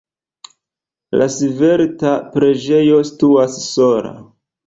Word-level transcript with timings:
La 1.21 1.25
svelta 1.33 2.15
preĝejo 2.37 2.97
situas 3.13 3.61
sola. 3.67 4.17